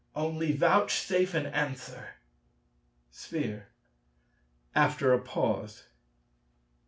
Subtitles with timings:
[0.15, 2.15] Only vouchsafe an answer.
[3.11, 3.67] Sphere
[4.73, 5.83] (after a pause).